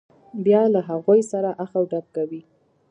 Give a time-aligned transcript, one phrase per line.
[0.45, 2.41] بیا له هغوی سره اخ و ډب کوي.